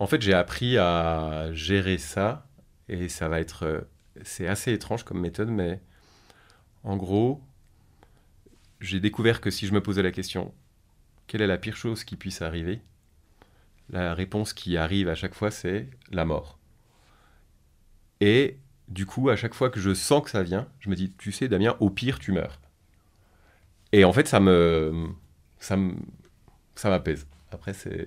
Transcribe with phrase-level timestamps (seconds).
[0.00, 2.46] En fait, j'ai appris à gérer ça
[2.88, 3.64] et ça va être.
[3.64, 3.80] euh,
[4.22, 5.80] C'est assez étrange comme méthode, mais
[6.84, 7.40] en gros,
[8.80, 10.52] j'ai découvert que si je me posais la question
[11.28, 12.80] quelle est la pire chose qui puisse arriver,
[13.90, 16.58] la réponse qui arrive à chaque fois, c'est la mort.
[18.20, 18.58] Et
[18.88, 21.32] du coup, à chaque fois que je sens que ça vient, je me dis tu
[21.32, 22.60] sais, Damien, au pire, tu meurs.
[23.92, 25.08] Et en fait, ça me.
[25.58, 25.76] Ça
[26.90, 27.26] m'apaise.
[27.50, 28.06] Après, c'est.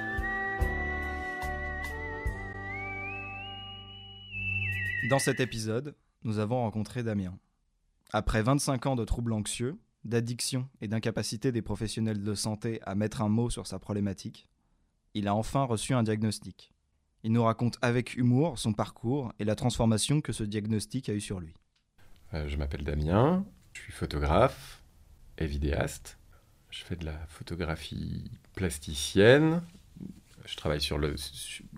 [5.11, 7.37] Dans cet épisode, nous avons rencontré Damien.
[8.13, 13.21] Après 25 ans de troubles anxieux, d'addiction et d'incapacité des professionnels de santé à mettre
[13.21, 14.47] un mot sur sa problématique,
[15.13, 16.71] il a enfin reçu un diagnostic.
[17.23, 21.19] Il nous raconte avec humour son parcours et la transformation que ce diagnostic a eu
[21.19, 21.55] sur lui.
[22.33, 24.81] Euh, je m'appelle Damien, je suis photographe
[25.37, 26.19] et vidéaste.
[26.69, 29.61] Je fais de la photographie plasticienne.
[30.45, 30.79] Je travaille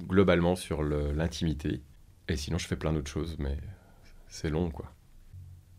[0.08, 1.82] globalement sur l'intimité.
[2.28, 3.58] Et sinon, je fais plein d'autres choses, mais
[4.28, 4.92] c'est long, quoi.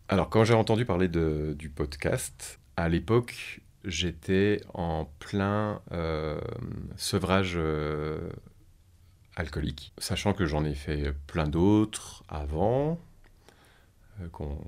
[0.08, 6.40] Alors, quand j'ai entendu parler du podcast, à l'époque, j'étais en plein euh,
[6.96, 8.28] sevrage euh,
[9.36, 13.00] alcoolique, sachant que j'en ai fait plein d'autres avant,
[14.20, 14.62] euh, qu'on-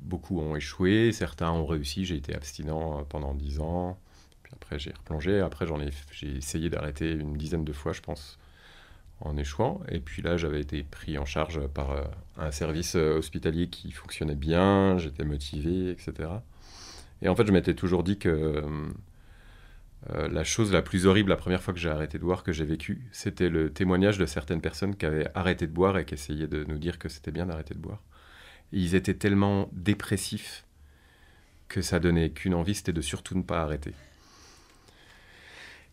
[0.00, 2.04] beaucoup ont échoué, certains ont réussi.
[2.04, 3.98] J'ai été abstinent pendant 10 ans,
[4.42, 5.40] puis après j'ai replongé.
[5.40, 8.38] Après, j'en ai, j'ai essayé d'arrêter une dizaine de fois, je pense,
[9.24, 9.80] en échouant.
[9.88, 12.02] Et puis là, j'avais été pris en charge par euh,
[12.36, 16.28] un service euh, hospitalier qui fonctionnait bien, j'étais motivé, etc.
[17.22, 18.62] Et en fait, je m'étais toujours dit que
[20.10, 22.52] euh, la chose la plus horrible la première fois que j'ai arrêté de boire, que
[22.52, 26.14] j'ai vécu, c'était le témoignage de certaines personnes qui avaient arrêté de boire et qui
[26.14, 28.02] essayaient de nous dire que c'était bien d'arrêter de boire.
[28.72, 30.66] Ils étaient tellement dépressifs
[31.68, 33.94] que ça donnait qu'une envie, c'était de surtout ne pas arrêter.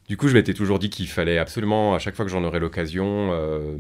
[0.10, 2.60] Du coup, je m'étais toujours dit qu'il fallait absolument, à chaque fois que j'en aurais
[2.60, 3.78] l'occasion, euh,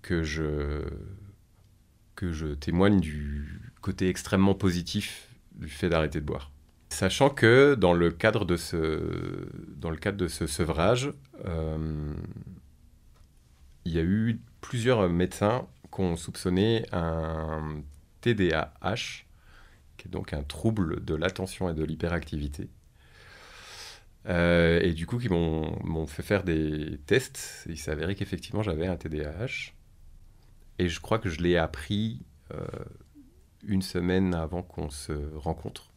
[0.00, 0.86] que, je,
[2.54, 6.50] témoigne du côté extrêmement positif du fait d'arrêter de boire.
[6.88, 11.12] Sachant que dans le cadre de ce, dans le cadre de ce sevrage,
[11.44, 12.14] euh,
[13.84, 17.82] il y a eu plusieurs médecins qui ont soupçonné un
[18.22, 19.24] TDAH,
[19.98, 22.70] qui est donc un trouble de l'attention et de l'hyperactivité.
[24.26, 27.66] Euh, et du coup, qui m'ont fait faire des tests.
[27.68, 29.72] Il s'avérait qu'effectivement, j'avais un TDAH.
[30.78, 32.22] Et je crois que je l'ai appris
[32.54, 32.64] euh,
[33.64, 35.90] une semaine avant qu'on se rencontre.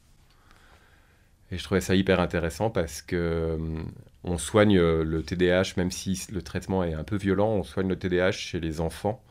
[1.52, 3.84] Et je trouvais ça hyper intéressant parce que euh,
[4.24, 7.98] on soigne le TDAH, même si le traitement est un peu violent, on soigne le
[7.98, 9.24] TDAH chez les enfants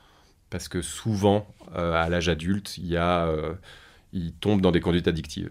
[0.50, 2.98] parce que souvent, à l'âge adulte, il y
[4.12, 5.50] ils tombent dans des conduites addictives.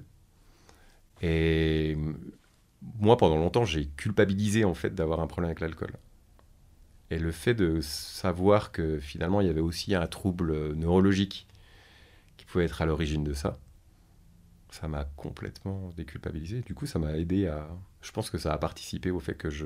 [1.24, 1.98] Et
[3.00, 5.92] moi, pendant longtemps, j'ai culpabilisé en fait d'avoir un problème avec l'alcool.
[7.12, 11.46] Et le fait de savoir que finalement, il y avait aussi un trouble neurologique
[12.38, 13.60] qui pouvait être à l'origine de ça,
[14.72, 16.62] ça m'a complètement déculpabilisé.
[16.62, 17.68] Du coup, ça m'a aidé à.
[18.02, 19.66] Je pense que ça a participé au fait que je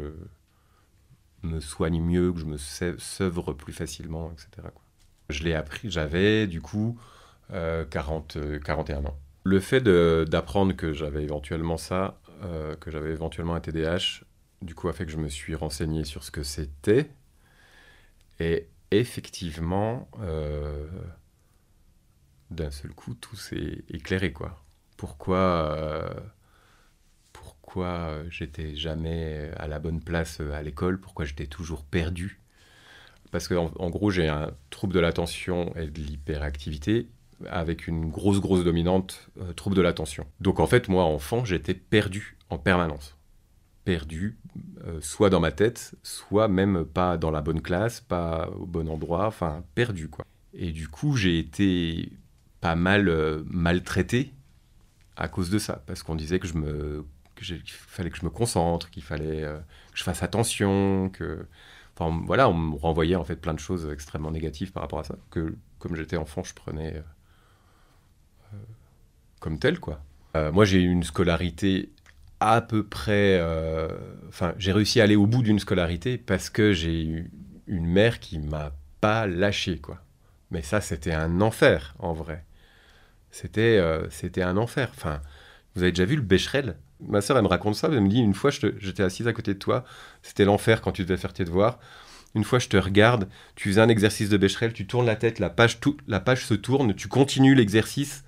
[1.44, 4.68] me soigne mieux, que je me se- sevre plus facilement, etc.
[5.30, 6.98] Je l'ai appris, j'avais du coup
[7.52, 9.18] euh, 40, euh, 41 ans.
[9.44, 14.24] Le fait d'apprendre que j'avais éventuellement ça, euh, que j'avais éventuellement un TDAH,
[14.62, 17.10] du coup a fait que je me suis renseigné sur ce que c'était.
[18.40, 20.88] Et effectivement, euh,
[22.52, 24.64] d'un seul coup, tout s'est éclairé, quoi.
[24.98, 26.14] Pourquoi, euh,
[27.34, 32.42] pourquoi j'étais jamais à la bonne place à l'école, pourquoi j'étais toujours perdu?
[33.32, 37.10] Parce qu'en en gros, j'ai un trouble de l'attention et de l'hyperactivité
[37.50, 40.26] avec une grosse, grosse dominante euh, trouble de l'attention.
[40.40, 43.18] Donc en fait, moi, enfant, j'étais perdu en permanence.
[43.84, 44.38] Perdu,
[44.86, 48.90] euh, soit dans ma tête, soit même pas dans la bonne classe, pas au bon
[48.90, 50.26] endroit, enfin perdu quoi.
[50.54, 52.12] Et du coup, j'ai été
[52.62, 54.34] pas mal euh, maltraité
[55.18, 57.06] à cause de ça, parce qu'on disait que je me
[57.36, 61.46] qu'il fallait que je me concentre, qu'il fallait que je fasse attention, que...
[61.98, 65.04] Enfin, voilà, on me renvoyait en fait plein de choses extrêmement négatives par rapport à
[65.04, 67.04] ça, que comme j'étais enfant, je prenais
[69.46, 70.02] comme tel, quoi.
[70.52, 71.92] moi, j'ai eu une scolarité
[72.40, 73.40] à peu près...
[74.28, 77.30] Enfin, j'ai réussi à aller au bout d'une scolarité parce que j'ai eu
[77.68, 78.72] une mère qui m'a
[79.02, 80.02] pas lâché, quoi.
[80.50, 82.44] Mais ça, c'était un enfer, en vrai.
[83.30, 84.90] C'était c'était un enfer.
[84.96, 85.22] Enfin,
[85.76, 86.78] vous avez déjà vu le Becherel?
[87.08, 87.88] Ma sœur, elle me raconte ça.
[87.92, 89.86] Elle me dit une fois, j'étais assise à côté de toi.
[90.24, 91.78] C'était l'enfer quand tu devais faire tes devoirs.
[92.34, 93.30] Une fois, je te regarde.
[93.56, 94.74] Tu faisais un exercice de Becherel.
[94.74, 95.38] Tu tournes la tête.
[95.38, 96.96] La page, tout, la page se tourne.
[96.96, 98.24] Tu continues l'exercice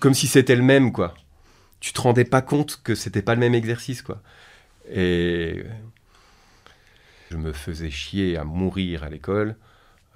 [0.00, 1.14] comme si c'était le même, quoi.
[1.80, 4.22] Tu te rendais pas compte que c'était pas le même exercice, quoi.
[4.90, 5.64] Et
[7.30, 9.56] je me faisais chier à mourir à l'école.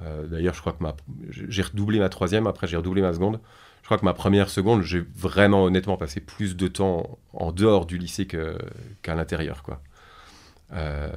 [0.03, 0.97] Euh, d'ailleurs, je crois que ma...
[1.31, 2.47] j'ai redoublé ma troisième.
[2.47, 3.41] Après, j'ai redoublé ma seconde.
[3.83, 7.87] Je crois que ma première seconde, j'ai vraiment honnêtement passé plus de temps en dehors
[7.87, 9.63] du lycée qu'à l'intérieur.
[9.63, 9.83] quoi.
[10.73, 11.11] Euh,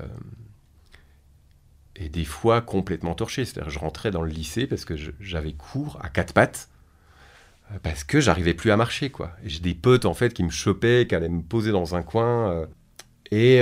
[1.96, 3.46] et des fois complètement torché.
[3.46, 6.70] C'est-à-dire je rentrais dans le lycée parce que j'avais cours à quatre pattes
[7.84, 9.10] parce que j'arrivais plus à marcher.
[9.10, 9.32] quoi.
[9.44, 12.52] J'ai des potes en fait qui me chopaient, qui allaient me poser dans un coin
[12.52, 12.66] euh,
[13.32, 13.62] et,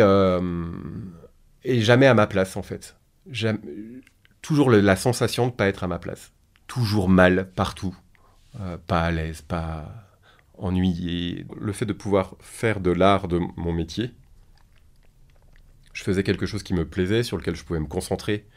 [1.63, 2.95] et jamais à ma place en fait.
[4.41, 6.31] toujours la sensation de pas être à ma place.
[6.67, 7.95] Toujours mal partout.
[8.59, 10.07] Euh, pas à l'aise, pas
[10.57, 11.45] ennuyé.
[11.59, 14.11] Le fait de pouvoir faire de l'art de mon métier,
[15.94, 18.47] je faisais quelque chose qui me plaisait, sur lequel je pouvais me concentrer.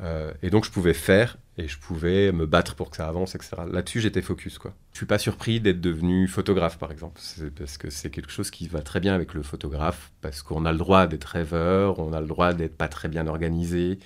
[0.00, 3.34] Euh, et donc je pouvais faire et je pouvais me battre pour que ça avance,
[3.34, 3.56] etc.
[3.70, 4.58] Là-dessus, j'étais focus.
[4.58, 4.72] Quoi.
[4.92, 7.20] Je suis pas surpris d'être devenu photographe, par exemple,
[7.58, 10.72] parce que c'est quelque chose qui va très bien avec le photographe, parce qu'on a
[10.72, 13.98] le droit d'être rêveur, on a le droit d'être pas très bien organisé,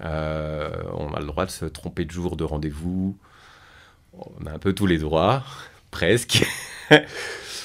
[0.00, 3.16] euh, on a le droit de se tromper de jour de rendez-vous,
[4.12, 5.44] on a un peu tous les droits,
[5.92, 6.44] presque.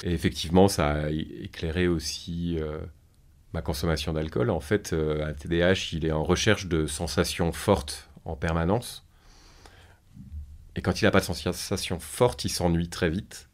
[0.04, 2.78] Et effectivement, ça a éclairé aussi euh,
[3.54, 4.50] ma consommation d'alcool.
[4.50, 9.06] En fait, euh, un TDAH, il est en recherche de sensations fortes en permanence.
[10.76, 13.50] Et quand il n'a pas de sensations fortes, il s'ennuie très vite.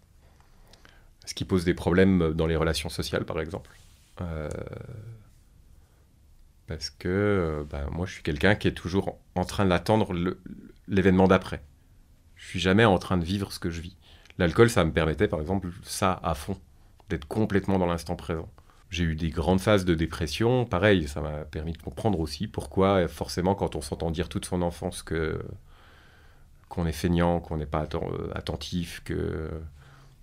[1.26, 3.72] Ce qui pose des problèmes dans les relations sociales, par exemple.
[4.22, 4.50] Euh,
[6.68, 10.14] parce que ben, moi, je suis quelqu'un qui est toujours en train d'attendre
[10.88, 11.64] l'événement d'après.
[12.36, 13.98] Je suis jamais en train de vivre ce que je vis.
[14.38, 16.60] L'alcool, ça me permettait, par exemple, ça à fond,
[17.10, 18.50] d'être complètement dans l'instant présent.
[18.96, 23.10] J'ai eu des grandes phases de dépression, pareil, ça m'a permis de comprendre aussi pourquoi,
[23.10, 25.38] forcément, quand on s'entend dire toute son enfance que
[26.70, 29.50] qu'on est feignant, qu'on n'est pas euh, attentif, que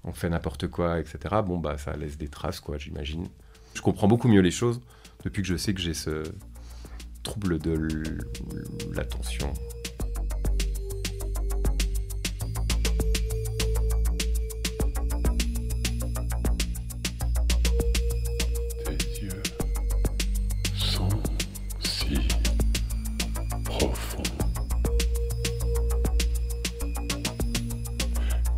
[0.05, 1.19] on fait n'importe quoi, etc.
[1.45, 3.29] Bon, bah, ça laisse des traces, quoi, j'imagine.
[3.75, 4.81] Je comprends beaucoup mieux les choses
[5.23, 6.23] depuis que je sais que j'ai ce
[7.23, 7.89] trouble de
[8.95, 9.53] l'attention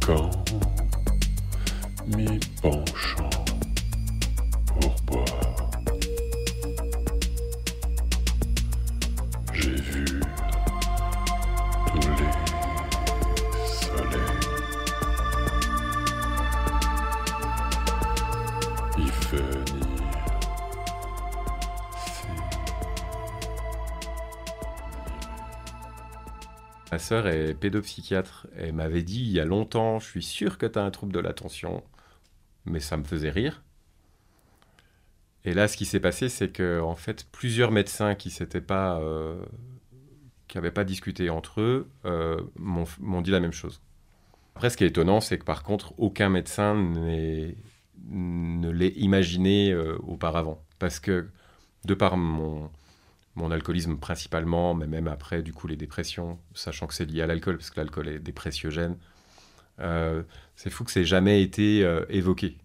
[0.07, 0.31] Ma
[27.05, 28.47] sœur est pédopsychiatre.
[28.57, 31.13] Elle m'avait dit il y a longtemps, je suis sûr que tu as un trouble
[31.13, 31.85] de l'attention.
[32.65, 33.63] Mais ça me faisait rire.
[35.45, 38.99] Et là, ce qui s'est passé, c'est que en fait, plusieurs médecins qui s'étaient pas,
[39.01, 39.45] euh,
[40.49, 43.83] qui n'avaient pas discuté entre eux, euh, m'ont dit la même chose.
[44.55, 49.99] Après, ce qui est étonnant, c'est que par contre, aucun médecin ne l'ait imaginé euh,
[50.07, 51.29] auparavant, parce que
[51.85, 52.71] de par mon
[53.37, 57.27] mon alcoolisme principalement, mais même après, du coup, les dépressions, sachant que c'est lié à
[57.27, 58.97] l'alcool, parce que l'alcool est dépressiogène.
[59.81, 60.23] Euh,
[60.55, 62.57] c'est fou que c'est jamais été euh, évoqué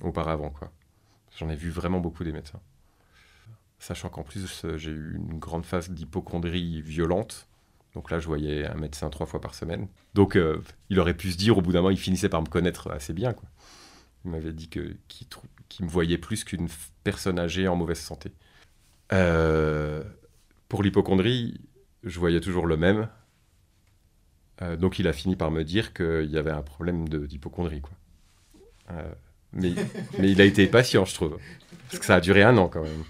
[0.00, 0.72] auparavant, quoi.
[1.38, 2.60] J'en ai vu vraiment beaucoup des médecins.
[3.78, 7.48] Sachant qu'en plus, euh, j'ai eu une grande phase d'hypochondrie violente.
[7.94, 9.88] Donc là, je voyais un médecin trois fois par semaine.
[10.14, 10.38] Donc,
[10.88, 13.12] il aurait pu se dire, au bout d'un moment, il finissait par me connaître assez
[13.12, 13.46] bien, quoi.
[14.24, 14.96] Il m'avait dit que
[15.68, 16.68] qu'il me voyait plus qu'une
[17.04, 18.32] personne âgée en mauvaise santé.
[19.12, 20.02] Euh,
[20.68, 21.60] pour l'hypochondrie,
[22.02, 23.08] je voyais toujours le même.
[24.62, 27.82] Euh, donc il a fini par me dire qu'il y avait un problème d'hypochondrie.
[28.90, 29.12] Euh,
[29.52, 29.74] mais,
[30.18, 31.38] mais il a été patient, je trouve.
[31.88, 33.04] Parce que ça a duré un an quand même.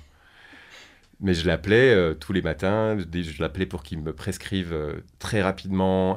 [1.20, 4.74] Mais je l'appelais tous les matins, je l'appelais pour qu'il me prescrive
[5.20, 6.16] très rapidement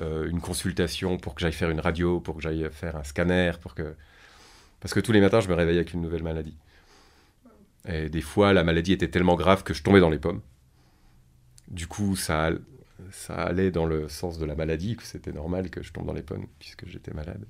[0.00, 3.74] une consultation, pour que j'aille faire une radio, pour que j'aille faire un scanner, pour
[3.74, 3.96] que
[4.78, 6.54] Parce que tous les matins, je me réveillais avec une nouvelle maladie.
[7.88, 10.40] Et des fois, la maladie était tellement grave que je tombais dans les pommes.
[11.68, 12.50] Du coup, ça,
[13.10, 16.12] ça allait dans le sens de la maladie, que c'était normal que je tombe dans
[16.12, 17.46] les pommes puisque j'étais malade.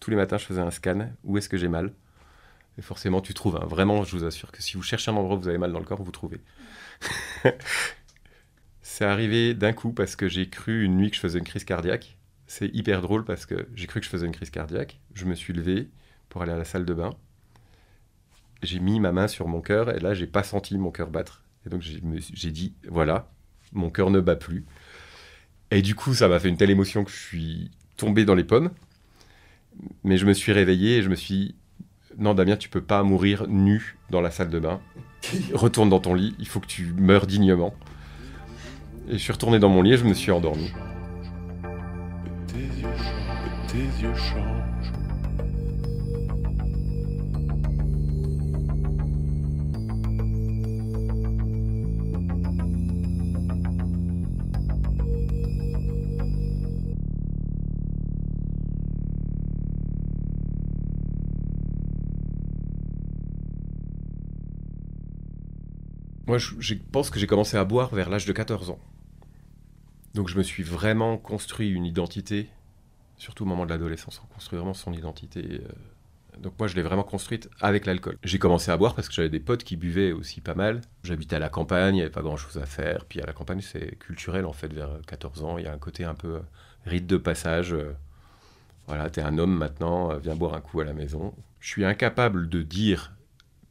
[0.00, 1.10] Tous les matins, je faisais un scan.
[1.24, 1.92] Où est-ce que j'ai mal?
[2.78, 3.56] Et forcément, tu trouves.
[3.56, 3.66] hein.
[3.66, 5.78] Vraiment, je vous assure que si vous cherchez un endroit où vous avez mal dans
[5.78, 6.40] le corps, vous trouvez.
[8.82, 11.64] C'est arrivé d'un coup parce que j'ai cru une nuit que je faisais une crise
[11.64, 12.18] cardiaque.
[12.46, 15.00] C'est hyper drôle parce que j'ai cru que je faisais une crise cardiaque.
[15.14, 15.90] Je me suis levé
[16.28, 17.16] pour aller à la salle de bain.
[18.62, 21.42] J'ai mis ma main sur mon cœur et là, j'ai pas senti mon cœur battre.
[21.66, 23.28] Et donc, j'ai dit, voilà,
[23.72, 24.64] mon cœur ne bat plus.
[25.70, 28.44] Et du coup, ça m'a fait une telle émotion que je suis tombé dans les
[28.44, 28.70] pommes.
[30.04, 31.54] Mais je me suis réveillé et je me suis
[32.18, 34.80] non, Damien, tu peux pas mourir nu dans la salle de bain.
[35.52, 37.74] Retourne dans ton lit, il faut que tu meurs dignement.
[39.08, 40.72] Et je suis retourné dans mon lit et je me suis endormi.
[42.48, 42.88] Tes yeux
[43.68, 44.65] tes yeux.
[66.26, 68.78] Moi, je, pense que j'ai commencé à boire vers l'âge de 14 ans.
[70.14, 72.48] Donc je me suis vraiment construit une identité,
[73.18, 75.60] surtout au moment de l'adolescence, on construit vraiment son identité.
[75.62, 75.68] euh.
[76.40, 78.18] Donc moi, je l'ai vraiment construite avec l'alcool.
[78.22, 80.82] J'ai commencé à boire parce que j'avais des potes qui buvaient aussi pas mal.
[81.02, 83.04] J'habitais à la campagne, il n'y avait pas grand-chose à faire.
[83.06, 85.58] Puis à la campagne, c'est culturel en fait, vers 14 ans.
[85.58, 86.40] Il y a un côté un peu euh,
[86.84, 87.72] rite de passage.
[87.72, 87.94] euh,
[88.86, 91.34] Voilà, t'es un homme maintenant, viens boire un coup à la maison.
[91.60, 93.15] Je suis incapable de dire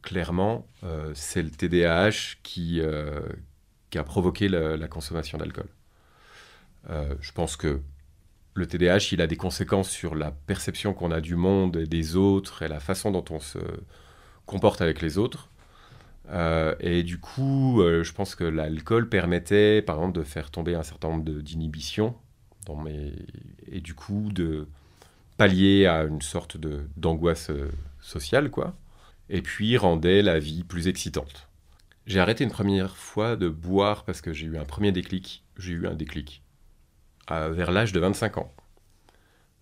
[0.06, 3.20] clairement, euh, c'est le TDAH qui, euh,
[3.90, 5.66] qui a provoqué la, consommation d'alcool.
[6.90, 7.80] Euh, je pense que
[8.54, 12.14] le TDAH, il a des conséquences sur la perception qu'on a du monde et des
[12.14, 13.58] autres et la façon dont on se
[14.46, 15.50] comporte avec les autres.
[16.80, 21.08] Et du coup, je pense que l'alcool permettait, par exemple, de faire tomber un certain
[21.08, 22.16] nombre d'inhibitions
[23.70, 24.66] et du coup de
[25.36, 26.56] pallier à une sorte
[26.96, 27.52] d'angoisse
[28.00, 28.74] sociale, quoi
[29.28, 31.48] et puis rendait la vie plus excitante.
[32.06, 35.44] J'ai arrêté une première fois de boire parce que j'ai eu un premier déclic.
[35.58, 36.42] J'ai eu un déclic
[37.28, 38.54] vers l'âge de 25 ans.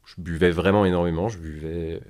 [0.04, 1.28] Je buvais vraiment énormément.
[1.28, 2.02] Je buvais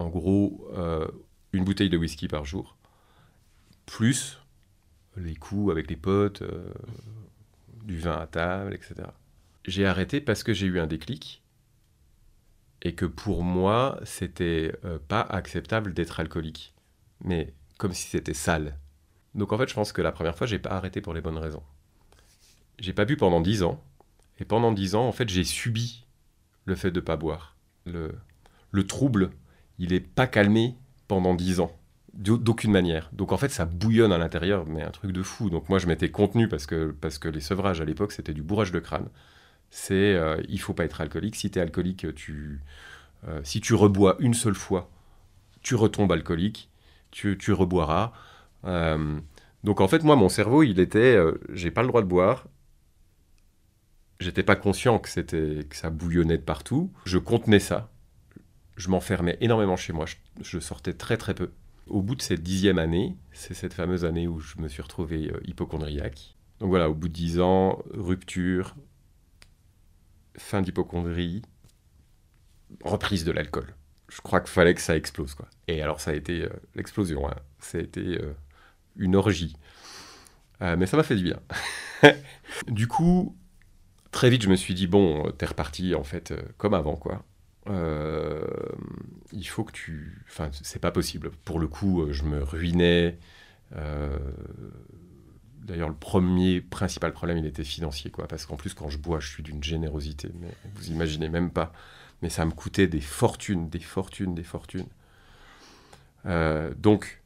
[0.00, 1.06] en gros euh,
[1.52, 2.76] une bouteille de whisky par jour,
[3.86, 4.38] plus
[5.16, 6.72] les coups avec les potes, euh,
[7.84, 8.94] du vin à table, etc.
[9.66, 11.42] J'ai arrêté parce que j'ai eu un déclic
[12.82, 16.74] et que pour moi, c'était euh, pas acceptable d'être alcoolique,
[17.24, 18.78] mais comme si c'était sale.
[19.34, 21.38] Donc en fait, je pense que la première fois, j'ai pas arrêté pour les bonnes
[21.38, 21.62] raisons.
[22.78, 23.82] J'ai pas bu pendant 10 ans,
[24.38, 26.06] et pendant 10 ans, en fait, j'ai subi
[26.66, 27.56] le fait de pas boire.
[27.86, 28.14] Le,
[28.72, 29.30] le trouble,
[29.78, 30.76] il est pas calmé
[31.08, 31.72] pendant 10 ans,
[32.14, 33.10] d'au- d'aucune manière.
[33.12, 35.50] Donc en fait, ça bouillonne à l'intérieur, mais un truc de fou.
[35.50, 38.42] Donc moi, je m'étais contenu parce que, parce que les sevrages à l'époque, c'était du
[38.42, 39.08] bourrage de crâne
[39.70, 41.36] c'est euh, il faut pas être alcoolique.
[41.36, 42.60] Si tu es alcoolique, tu,
[43.26, 44.90] euh, si tu rebois une seule fois,
[45.62, 46.70] tu retombes alcoolique,
[47.10, 48.12] tu, tu reboiras.
[48.64, 49.20] Euh,
[49.64, 51.18] donc en fait, moi, mon cerveau, il était,
[51.52, 52.48] j'ai pas le droit de boire.
[54.18, 56.92] J'étais pas conscient que c'était que ça bouillonnait de partout.
[57.04, 57.90] Je contenais ça.
[58.76, 60.04] Je m'enfermais énormément chez moi.
[60.06, 61.52] Je, je sortais très très peu.
[61.86, 65.32] Au bout de cette dixième année, c'est cette fameuse année où je me suis retrouvé
[65.46, 66.36] hypochondriaque.
[66.60, 68.76] Donc voilà, au bout de dix ans, rupture,
[70.38, 71.42] fin d'hypochondrie,
[72.84, 73.74] reprise de l'alcool.
[74.08, 75.48] Je crois qu'il fallait que ça explose, quoi.
[75.68, 77.28] Et alors, ça a été euh, l'explosion.
[77.28, 77.36] hein.
[77.60, 78.32] Ça a été euh,
[78.96, 79.56] une orgie.
[80.62, 81.40] Euh, mais ça m'a fait du bien.
[82.68, 83.36] du coup,
[84.10, 87.24] très vite, je me suis dit, bon, t'es reparti, en fait, comme avant, quoi.
[89.32, 90.24] Il faut que tu...
[90.28, 91.30] Enfin, c'est pas possible.
[91.44, 93.16] Pour le coup, je me ruinais.
[95.70, 98.26] D'ailleurs, le premier principal problème, il était financier, quoi.
[98.26, 101.72] Parce qu'en plus, quand je bois, je suis d'une générosité, mais vous imaginez même pas.
[102.22, 104.88] Mais ça me coûtait des fortunes, des fortunes, des fortunes.
[106.26, 107.22] Euh, donc,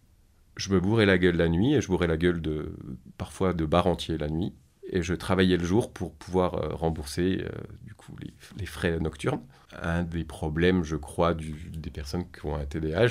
[0.57, 2.77] je me bourrais la gueule la nuit et je bourrais la gueule de
[3.17, 4.53] parfois de bar entier la nuit.
[4.91, 7.51] Et je travaillais le jour pour pouvoir euh, rembourser euh,
[7.83, 8.15] du coup
[8.59, 9.41] les, frais nocturnes.
[9.73, 13.09] Un des problèmes, je crois, des personnes qui ont un TDAH,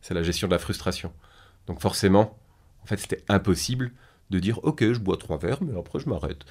[0.00, 1.12] c'est la gestion de la frustration.
[1.66, 2.38] Donc forcément,
[2.82, 3.92] en fait, c'était impossible
[4.34, 6.44] de dire ok, je bois trois verres, mais après je m'arrête.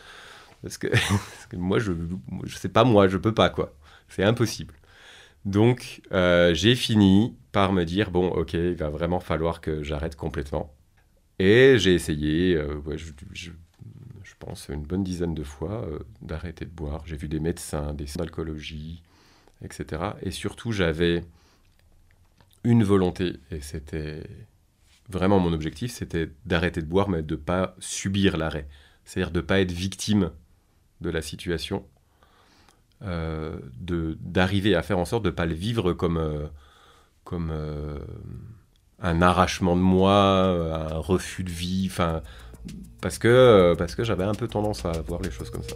[0.64, 0.88] Parce que,
[1.50, 1.94] que moi, je,
[2.46, 3.74] je sais pas moi, je peux pas quoi.
[4.10, 4.76] C'est impossible.
[5.46, 10.16] Donc, euh, j'ai fini par me dire bon, ok, il va vraiment falloir que j'arrête
[10.16, 10.74] complètement.
[11.40, 13.52] Et j'ai essayé, euh, je, je-
[14.40, 17.04] pense une bonne dizaine de fois, euh, d'arrêter de boire.
[17.06, 19.02] J'ai vu des médecins, des d'alcoolologie,
[19.64, 20.18] etc.
[20.24, 21.24] Et surtout, j'avais
[22.64, 24.24] une volonté, et c'était
[25.14, 28.68] vraiment mon objectif, c'était d'arrêter de boire, mais de pas subir l'arrêt.
[29.06, 30.32] C'est-à-dire de pas être victime
[31.02, 31.86] de la situation,
[33.04, 33.58] euh,
[34.20, 36.48] d'arriver à faire en sorte de pas le vivre comme euh,
[37.24, 38.00] comme euh,
[39.02, 41.92] un arrachement de moi, un refus de vie,
[43.02, 45.76] parce que parce que j'avais un peu tendance à voir les choses comme ça.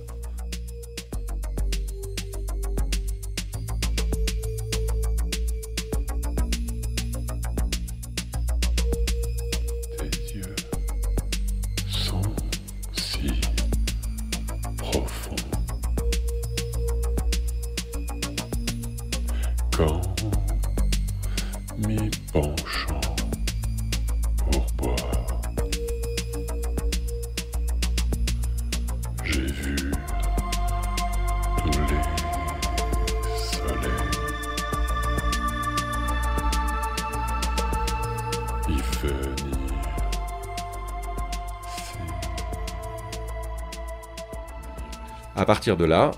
[45.68, 46.12] Partir de là,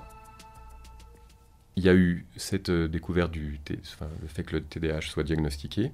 [1.76, 5.24] il y a eu cette euh, découverte du enfin, le fait que le TDAH soit
[5.24, 5.92] diagnostiqué.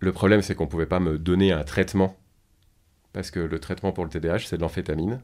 [0.00, 2.16] Le problème, c'est qu'on ne pouvait pas me donner un traitement
[3.12, 5.20] parce que le traitement pour le TDAH, c'est de l'amphétamine.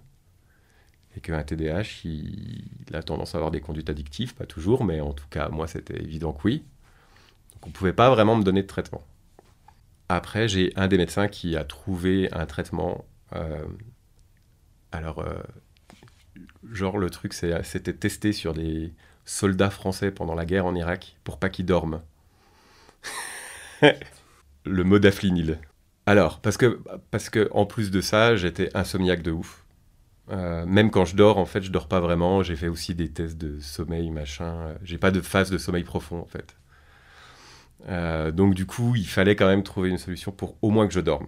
[1.16, 5.00] Et qu'un TDAH, il, il a tendance à avoir des conduites addictives, pas toujours, mais
[5.00, 6.64] en tout cas, moi, c'était évident que oui.
[7.54, 9.02] Donc on ne pouvait pas vraiment me donner de traitement.
[10.10, 13.06] Après, j'ai un des médecins qui a trouvé un traitement.
[13.34, 13.64] euh,
[14.92, 15.42] alors, euh,
[16.70, 18.92] genre, le truc, c'était testé sur des
[19.24, 22.02] soldats français pendant la guerre en Irak pour pas qu'ils dorment.
[24.64, 25.58] le modafinil.
[26.06, 29.64] Alors, parce que, en plus de ça, j'étais insomniaque de ouf.
[30.30, 32.42] Euh, même quand je dors, en fait, je dors pas vraiment.
[32.42, 34.74] J'ai fait aussi des tests de sommeil, machin.
[34.82, 36.56] J'ai pas de phase de sommeil profond, en fait.
[37.88, 40.94] Euh, donc, du coup, il fallait quand même trouver une solution pour au moins que
[40.94, 41.26] je dorme.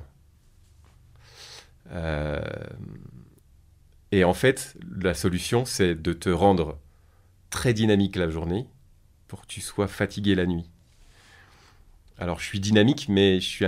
[1.92, 2.40] Euh,
[4.12, 6.78] et en fait, la solution, c'est de te rendre
[7.50, 8.66] très dynamique la journée
[9.28, 10.68] pour que tu sois fatigué la nuit.
[12.18, 13.66] Alors, je suis dynamique, mais j'ai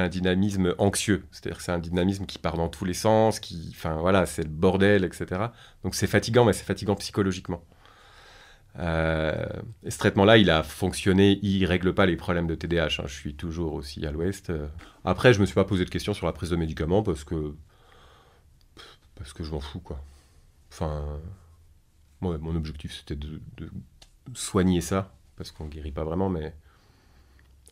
[0.00, 1.24] un dynamisme anxieux.
[1.30, 4.42] C'est-à-dire que c'est un dynamisme qui part dans tous les sens, qui, enfin voilà, c'est
[4.42, 5.52] le bordel, etc.
[5.84, 7.62] Donc c'est fatigant, mais c'est fatigant psychologiquement.
[8.78, 9.46] Euh,
[9.84, 13.00] et ce traitement-là, il a fonctionné, il règle pas les problèmes de TDAH.
[13.00, 13.04] hein.
[13.06, 14.50] Je suis toujours aussi à l'ouest.
[14.50, 14.66] Euh,
[15.04, 17.54] Après, je me suis pas posé de questions sur la prise de médicaments parce que
[19.16, 20.00] parce que je m'en fous, quoi.
[20.70, 21.20] Enfin,
[22.20, 23.40] mon objectif, c'était de,
[24.34, 26.54] soigner ça, parce qu'on guérit pas vraiment, mais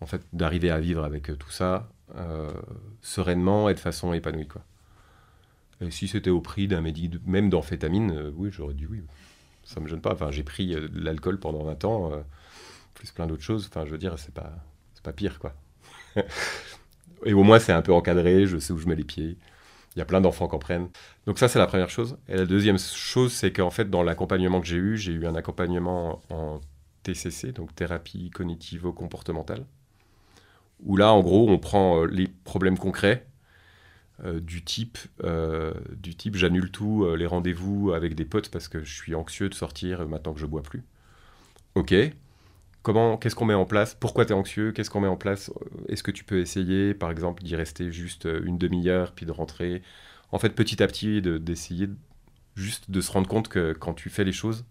[0.01, 2.53] en fait, d'arriver à vivre avec euh, tout ça euh,
[3.01, 4.63] sereinement et de façon épanouie, quoi.
[5.81, 9.03] Et si c'était au prix d'un médicament, même d'amphétamine, euh, oui, j'aurais dit oui.
[9.65, 10.13] Ça me gêne pas.
[10.13, 12.25] Enfin, j'ai pris de l'alcool pendant 20 ans,
[12.93, 13.67] plus plein d'autres choses.
[13.71, 14.53] Enfin, je veux dire, c'est pas,
[14.93, 15.55] c'est pas pire, quoi.
[17.25, 19.39] et au moins, c'est un peu encadré, je sais où je mets les pieds.
[19.95, 20.89] Il y a plein d'enfants qui en prennent.
[21.27, 22.19] Donc ça, c'est la première chose.
[22.29, 25.35] Et la deuxième chose, c'est qu'en fait, dans l'accompagnement que j'ai eu, j'ai eu un
[25.37, 26.61] accompagnement en
[27.05, 29.65] TCC, donc thérapie cognitivo-comportementale,
[30.81, 33.27] où là, en gros, on prend euh, les problèmes concrets
[34.25, 35.75] euh, du type, euh,
[36.19, 40.07] type j'annule tout, les rendez-vous avec des potes parce que je suis anxieux de sortir
[40.09, 40.85] maintenant que je bois plus.
[41.75, 41.95] Ok.
[42.85, 45.51] Comment, qu'est-ce qu'on met en place Pourquoi tu es anxieux Qu'est-ce qu'on met en place
[45.89, 49.33] Est-ce que tu peux essayer, par exemple, d'y rester juste euh, une demi-heure, puis de
[49.33, 49.83] rentrer
[50.33, 51.97] En fait, petit à petit, de- d'essayer de-
[52.57, 54.67] juste de se rendre compte que quand tu fais les choses,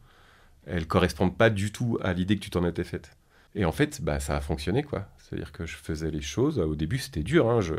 [0.67, 3.17] elles correspondent pas du tout à l'idée que tu t'en étais faite.
[3.55, 5.07] Et en fait, bah, ça a fonctionné, quoi.
[5.17, 6.59] C'est-à-dire que je faisais les choses.
[6.59, 7.49] Au début, c'était dur.
[7.49, 7.73] hein, je...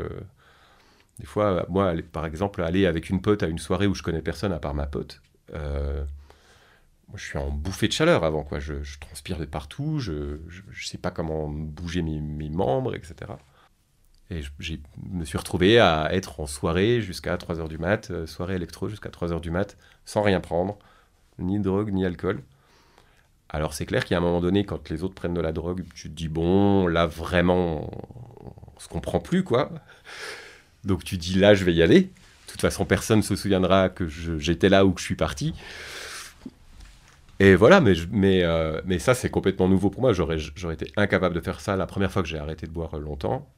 [1.19, 4.21] Des fois, moi, par exemple, aller avec une pote à une soirée où je connais
[4.21, 5.21] personne à part ma pote,
[5.53, 6.03] euh,
[7.13, 8.59] je suis en bouffée de chaleur avant, quoi.
[8.59, 10.39] Je, transpire de partout, je,
[10.71, 13.31] je sais pas comment bouger mes, membres, etc.
[14.31, 14.75] Et je
[15.11, 19.09] me suis retrouvé à être en soirée jusqu'à 3h du mat, euh, soirée électro jusqu'à
[19.09, 20.79] 3h du mat, sans rien prendre,
[21.37, 22.41] ni drogue, ni alcool.
[23.49, 26.09] Alors c'est clair qu'à un moment donné, quand les autres prennent de la drogue, tu
[26.09, 27.91] te dis, bon, là vraiment,
[28.43, 29.71] on, on se comprend plus, quoi.
[30.83, 32.01] Donc tu dis, là, je vais y aller.
[32.01, 35.53] De toute façon, personne ne se souviendra que j'étais là ou que je suis parti.
[37.39, 40.13] Et voilà, mais, euh, mais ça, c'est complètement nouveau pour moi.
[40.13, 40.37] J'aurais
[40.73, 43.49] été incapable de faire ça la première fois que j'ai arrêté de boire euh, longtemps.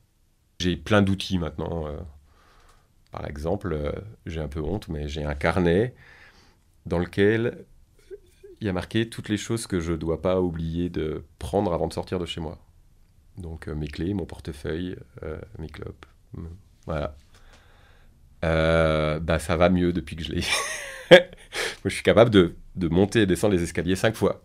[0.59, 1.87] J'ai plein d'outils maintenant.
[1.87, 1.97] euh.
[3.11, 3.93] Par exemple,
[4.25, 5.95] j'ai un peu honte, mais j'ai un carnet
[6.85, 7.65] dans lequel
[8.61, 11.73] il y a marqué toutes les choses que je ne dois pas oublier de prendre
[11.73, 12.59] avant de sortir de chez moi.
[13.37, 14.97] Donc mes clés, mon portefeuille,
[15.59, 16.05] mes clopes.
[16.35, 16.45] mm,
[16.87, 17.15] Voilà.
[18.45, 20.41] Euh, bah ça va mieux depuis que je l'ai.
[21.11, 21.19] Moi
[21.85, 24.43] je suis capable de, de monter et descendre les escaliers cinq fois.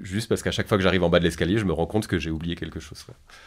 [0.00, 2.06] juste parce qu'à chaque fois que j'arrive en bas de l'escalier, je me rends compte
[2.06, 3.04] que j'ai oublié quelque chose.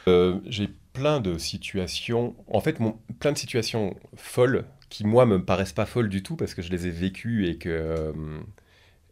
[0.08, 2.78] Euh, j'ai plein de situations, en fait,
[3.20, 6.70] plein de situations folles qui, moi, me paraissent pas folles du tout parce que je
[6.72, 8.14] les ai vécues et que, euh,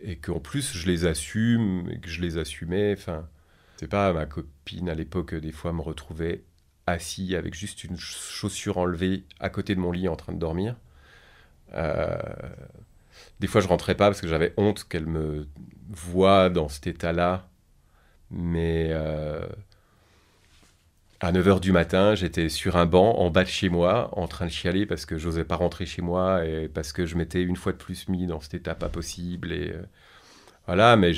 [0.01, 2.93] et qu'en plus, je les assume et que je les assumais.
[2.97, 3.27] Enfin,
[3.77, 6.43] c'est pas ma copine à l'époque, des fois, me retrouvait
[6.87, 10.75] assis avec juste une chaussure enlevée à côté de mon lit en train de dormir.
[11.73, 12.17] Euh,
[13.39, 15.47] des fois, je rentrais pas parce que j'avais honte qu'elle me
[15.89, 17.49] voie dans cet état-là.
[18.31, 19.47] Mais euh,
[21.19, 24.45] à 9h du matin, j'étais sur un banc en bas de chez moi, en train
[24.45, 27.55] de chialer parce que j'osais pas rentrer chez moi et parce que je m'étais une
[27.55, 29.53] fois de plus mis dans cet état pas possible.
[29.53, 29.81] Et euh,
[30.67, 31.13] voilà, mais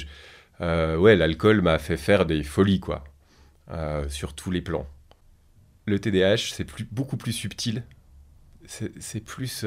[0.62, 3.04] euh, ouais, l'alcool m'a fait faire des folies, quoi,
[4.10, 4.86] sur tous les plans.
[5.88, 7.84] Le TDAH, c'est plus, beaucoup plus subtil.
[8.66, 9.66] C'est plus.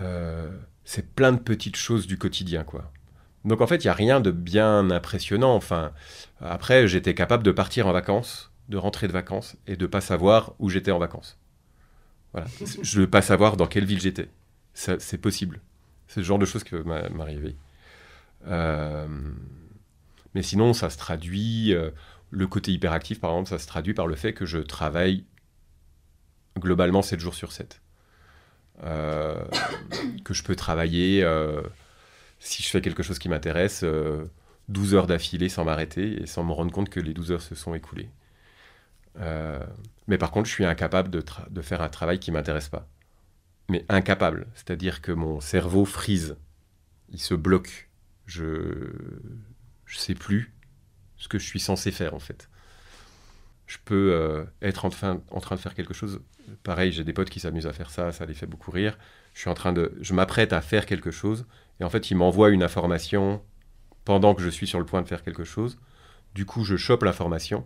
[0.00, 0.50] Euh,
[0.84, 2.90] c'est plein de petites choses du quotidien, quoi.
[3.44, 5.54] Donc en fait, il n'y a rien de bien impressionnant.
[5.54, 5.92] Enfin,
[6.40, 10.54] après, j'étais capable de partir en vacances, de rentrer de vacances et de pas savoir
[10.58, 11.38] où j'étais en vacances.
[12.32, 12.46] Voilà.
[12.82, 14.28] Je ne veux pas savoir dans quelle ville j'étais.
[14.74, 15.60] C'est possible.
[16.06, 17.56] C'est le genre de choses qui m'a- m'arriver.
[18.46, 19.06] Euh,
[20.34, 21.74] mais sinon, ça se traduit.
[21.74, 21.90] euh,
[22.32, 25.24] le côté hyperactif, par exemple, ça se traduit par le fait que je travaille
[26.58, 27.80] globalement 7 jours sur 7.
[28.82, 29.44] Euh,
[30.24, 31.62] que je peux travailler, euh,
[32.38, 34.24] si je fais quelque chose qui m'intéresse, euh,
[34.68, 37.54] 12 heures d'affilée sans m'arrêter et sans me rendre compte que les 12 heures se
[37.54, 38.08] sont écoulées.
[39.18, 39.60] Euh,
[40.06, 42.88] mais par contre, je suis incapable de, faire un travail qui m'intéresse pas.
[43.68, 46.36] Mais incapable, c'est-à-dire que mon cerveau frise,
[47.10, 47.88] il se bloque.
[48.26, 48.92] Je
[49.86, 50.54] je sais plus
[51.16, 52.48] ce que je suis censé faire en fait.
[53.70, 56.20] Je peux euh, être en train, de faire quelque chose.
[56.64, 58.98] Pareil, j'ai des potes qui s'amusent à faire ça, ça les fait beaucoup rire.
[59.32, 61.46] Je suis en train de, je m'apprête à faire quelque chose
[61.78, 63.40] et en fait, ils m'envoient une information
[64.04, 65.78] pendant que je suis sur le point de faire quelque chose.
[66.34, 67.64] Du coup, je chope l'information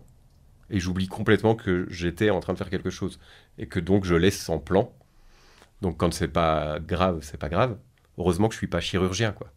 [0.69, 3.19] et j'oublie complètement que j'étais en train de faire quelque chose
[3.57, 4.93] et que donc je laisse sans plan.
[5.81, 7.79] Donc quand c'est pas grave, c'est pas grave.
[8.19, 9.51] Heureusement que je suis pas chirurgien quoi.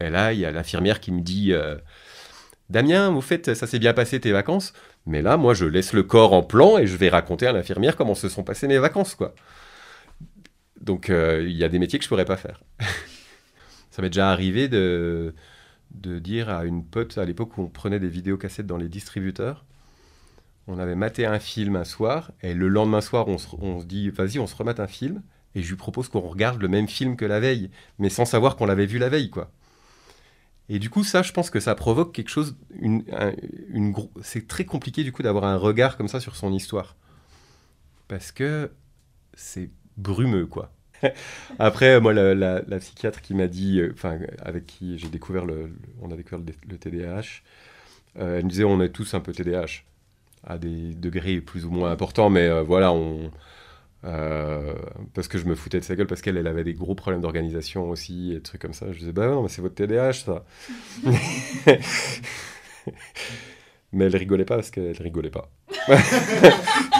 [0.00, 1.78] Et là, il y a l'infirmière qui me dit euh,
[2.68, 4.74] Damien, au fait, ça s'est bien passé tes vacances.
[5.06, 7.96] Mais là, moi, je laisse le corps en plan et je vais raconter à l'infirmière
[7.96, 9.34] comment se sont passées mes vacances, quoi.
[10.80, 12.62] Donc, euh, il y a des métiers que je pourrais pas faire.
[13.90, 15.34] ça m'est déjà arrivé de,
[15.92, 19.64] de dire à une pote, à l'époque où on prenait des vidéocassettes dans les distributeurs,
[20.68, 23.86] on avait maté un film un soir, et le lendemain soir, on se, on se
[23.86, 25.22] dit, vas-y, on se remate un film,
[25.54, 28.56] et je lui propose qu'on regarde le même film que la veille, mais sans savoir
[28.56, 29.50] qu'on l'avait vu la veille, quoi.
[30.68, 32.56] Et du coup, ça, je pense que ça provoque quelque chose.
[32.80, 33.34] Une, un-
[33.70, 36.96] une gro- c'est très compliqué du coup d'avoir un regard comme ça sur son histoire.
[38.08, 38.70] Parce que
[39.34, 40.72] c'est brumeux, quoi.
[41.58, 45.70] Après, moi, la, psychiatre qui m'a dit, euh, enfin, avec qui j'ai découvert le,
[46.02, 47.42] on a découvert le TDAH,
[48.18, 49.84] euh, elle me disait on est tous un peu TDAH,
[50.44, 53.30] à des degrés plus ou moins importants, mais euh, voilà, on.
[54.04, 54.74] Euh,
[55.14, 57.20] parce que je me foutais de sa gueule, parce qu'elle elle avait des gros problèmes
[57.20, 58.92] d'organisation aussi, et des trucs comme ça.
[58.92, 60.44] Je disais, bah non, mais c'est votre TDAH, ça.
[63.92, 65.50] mais elle rigolait pas parce qu'elle rigolait pas.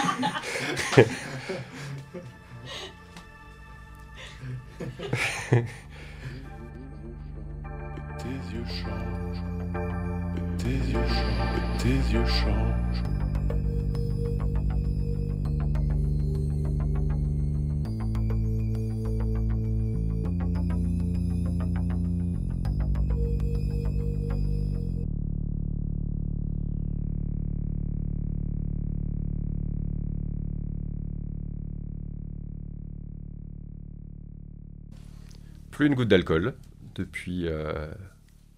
[35.87, 36.55] une goutte d'alcool
[36.95, 37.91] depuis euh,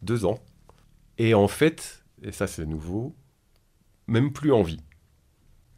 [0.02, 0.40] deux ans.
[1.18, 3.16] Et en fait, et ça c'est nouveau,
[4.08, 4.82] même plus envie.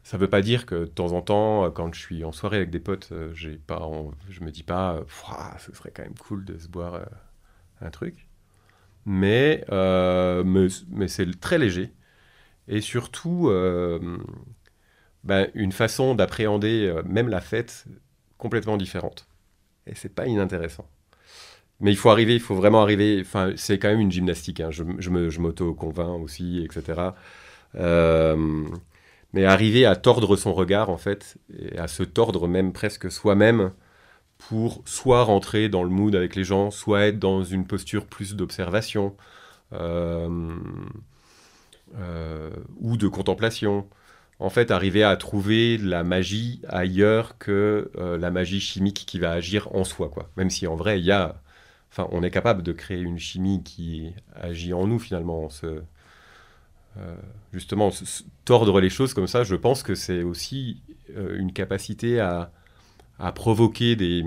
[0.02, 2.56] Ça veut pas dire que de temps en temps, euh, quand je suis en soirée
[2.56, 3.88] avec des potes, euh, j'ai pas,
[4.28, 5.00] je me dis pas,
[5.58, 7.00] ce serait quand même cool de se boire
[7.80, 8.28] un truc.
[9.04, 11.92] Mais, mais, c'est très léger.
[12.68, 13.50] Et surtout,
[15.24, 17.86] ben, une façon d'appréhender même la fête
[18.38, 19.28] complètement différente.
[19.86, 20.88] Et c'est pas inintéressant.
[21.82, 23.20] Mais il faut arriver, il faut vraiment arriver.
[23.22, 24.60] Enfin, c'est quand même une gymnastique.
[24.60, 27.16] hein, Je, je m'auto-convainc aussi, etc.
[27.76, 28.66] Euh,
[29.34, 33.72] mais arriver à tordre son regard, en fait, et à se tordre même presque soi-même
[34.38, 38.36] pour soit rentrer dans le mood avec les gens, soit être dans une posture plus
[38.36, 39.16] d'observation
[39.74, 40.56] euh,
[41.98, 43.88] euh, ou de contemplation.
[44.38, 47.90] En fait, arriver à trouver la magie ailleurs que
[48.20, 50.30] la magie chimique qui va agir en soi, quoi.
[50.36, 51.41] Même si en vrai, il y a
[51.92, 55.48] Enfin, on est capable de créer une chimie qui agit en nous finalement.
[56.96, 57.16] Euh,
[57.52, 57.90] justement,
[58.44, 60.82] tordre les choses comme ça, je pense que c'est aussi
[61.16, 62.50] euh, une capacité à,
[63.18, 64.24] à provoquer des,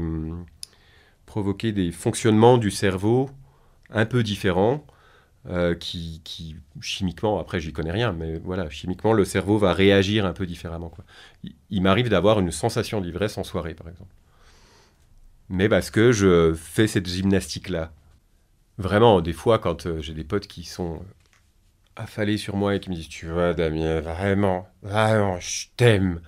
[1.91, 3.29] fonctionnements du cerveau
[3.89, 4.85] un peu différents.
[5.49, 6.21] euh, qui,
[6.81, 10.91] chimiquement, après j'y connais rien, mais voilà, chimiquement le cerveau va réagir un peu différemment.
[11.43, 14.13] Il, il m'arrive d'avoir une sensation d'ivresse en soirée, par exemple.
[15.49, 17.91] Mais parce que je fais cette gymnastique-là.
[18.77, 21.01] Vraiment, des fois, quand euh, j'ai des potes qui sont
[21.95, 26.21] affalés sur moi et qui me disent Tu vois, Damien, vraiment, vraiment, je t'aime.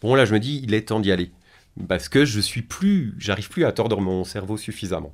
[0.00, 1.32] Bon, là, je me dis Il est temps d'y aller.
[1.88, 5.12] Parce que je suis plus, j'arrive plus à tordre mon cerveau suffisamment.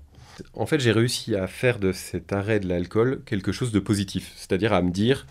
[0.52, 4.32] En fait, j'ai réussi à faire de cet arrêt de l'alcool quelque chose de positif.
[4.36, 5.26] C'est-à-dire à me dire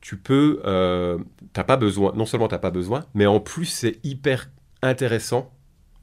[0.00, 1.18] Tu peux, euh,
[1.52, 4.48] t'as pas besoin, non seulement t'as pas besoin, mais en plus, c'est hyper
[4.80, 5.52] intéressant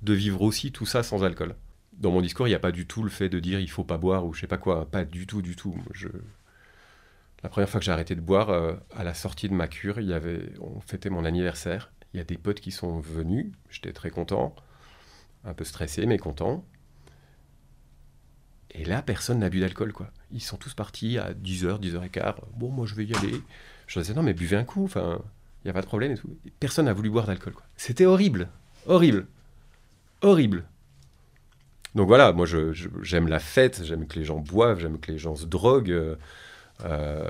[0.01, 1.55] de vivre aussi tout ça sans alcool.
[1.93, 3.83] Dans mon discours, il n'y a pas du tout le fait de dire il faut
[3.83, 4.89] pas boire ou je sais pas quoi.
[4.89, 5.75] Pas du tout, du tout.
[5.93, 6.07] Je...
[7.43, 9.99] La première fois que j'ai arrêté de boire, euh, à la sortie de ma cure,
[9.99, 10.53] il y avait...
[10.61, 11.91] on fêtait mon anniversaire.
[12.13, 13.51] Il y a des potes qui sont venus.
[13.69, 14.55] J'étais très content.
[15.43, 16.65] Un peu stressé, mais content.
[18.71, 20.11] Et là, personne n'a bu d'alcool, quoi.
[20.31, 22.35] Ils sont tous partis à 10h, 10h15.
[22.55, 23.41] Bon, moi, je vais y aller.
[23.87, 24.83] Je disais, non, mais buvez un coup.
[24.83, 25.21] Enfin,
[25.63, 26.37] il n'y a pas de problème et tout.
[26.59, 27.65] Personne n'a voulu boire d'alcool, quoi.
[27.77, 28.49] C'était horrible.
[28.85, 29.27] Horrible
[30.21, 30.65] horrible.
[31.95, 32.45] Donc voilà, moi
[33.01, 35.91] j'aime la fête, j'aime que les gens boivent, j'aime que les gens se droguent.
[35.91, 36.15] euh,
[36.85, 37.29] euh,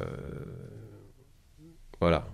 [2.02, 2.26] voilà.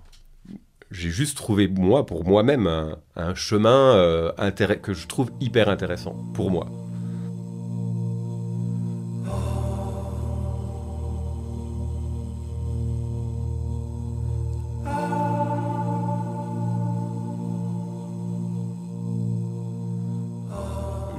[0.92, 2.68] J'ai juste trouvé, moi, pour moi-même,
[3.16, 6.68] un, chemin euh, que je trouve hyper intéressant pour moi.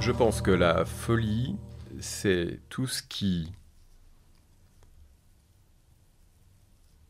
[0.06, 1.56] Je pense que la folie,
[1.98, 3.52] c'est tout ce qui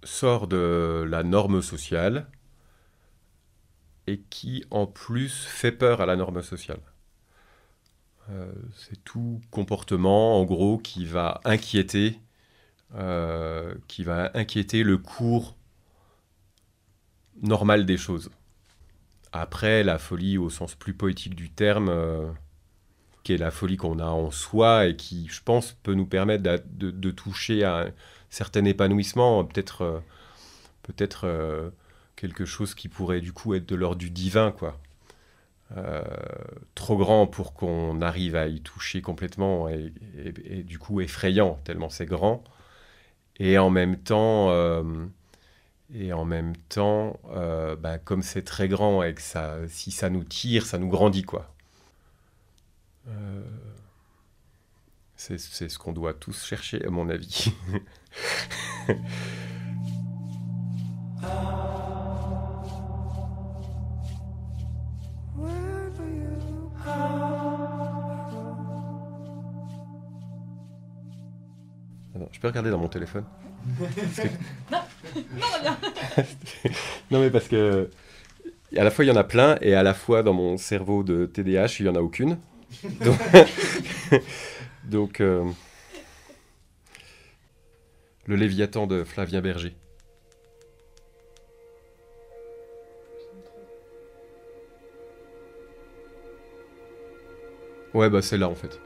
[0.02, 2.26] sort de la norme sociale
[4.06, 6.80] et qui en plus fait peur à la norme sociale.
[8.30, 12.18] Euh, c'est tout comportement en gros qui va inquiéter,
[12.94, 15.54] euh, qui va inquiéter le cours
[17.42, 18.30] normal des choses.
[19.32, 22.32] Après, la folie au sens plus poétique du terme, euh,
[23.27, 26.45] qui est la folie qu'on a en soi et qui, je pense, peut nous permettre
[26.45, 27.91] de, toucher à un
[28.31, 29.99] certain épanouissement, peut-être euh,
[30.85, 31.71] peut-être euh,
[32.15, 34.79] quelque chose qui pourrait du coup être de l'ordre du divin, quoi.
[35.77, 36.05] Euh,
[36.77, 39.93] trop grand pour qu'on arrive à y toucher complètement et,
[40.62, 42.45] du coup effrayant tellement c'est grand
[43.41, 44.53] et en même temps
[45.93, 47.19] et en même temps
[47.81, 51.25] ben, comme c'est très grand et que ça si ça nous tire ça nous grandit
[51.25, 51.56] quoi
[53.09, 53.42] Euh,
[55.16, 57.53] c'est c'est ce qu'on doit tous chercher à mon avis
[72.14, 73.25] Attends, je peux regarder dans mon téléphone
[74.16, 74.23] que-
[74.73, 74.79] Non,
[75.16, 75.77] non, Damien.
[77.11, 77.90] Non, mais parce que
[78.77, 81.03] à la fois il y en a plein et à la fois dans mon cerveau
[81.03, 82.38] de TDAH il y en a aucune.
[83.00, 83.18] Donc,
[84.85, 85.44] donc, euh,
[88.26, 89.74] le Léviathan de Flavien Berger.
[97.94, 98.79] Ouais, bah c'est là en fait.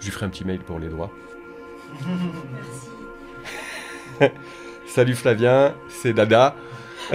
[0.00, 1.10] Je lui ferai un petit mail pour les droits.
[4.94, 6.54] Salut Flavien, c'est Dada.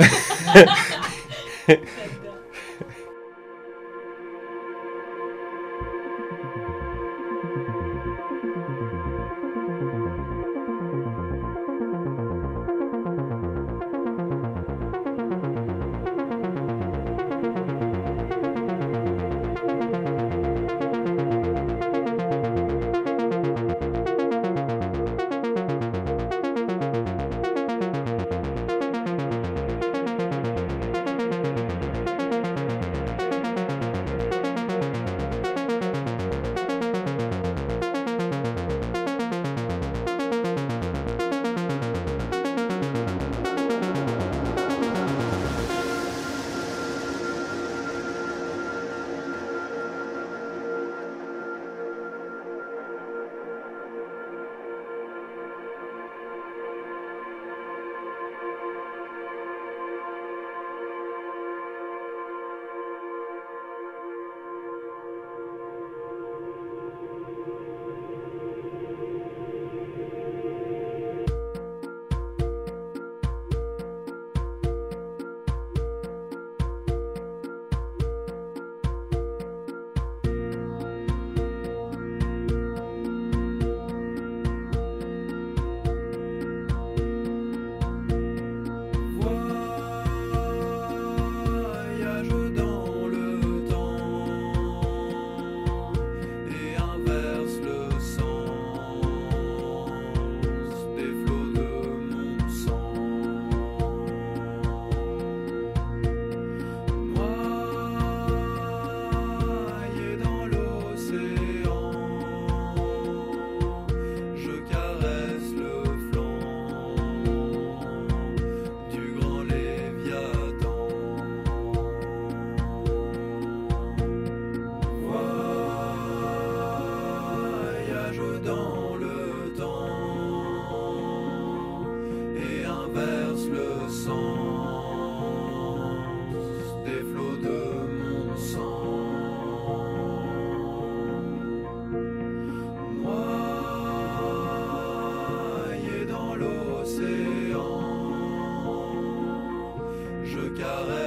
[150.68, 151.07] color.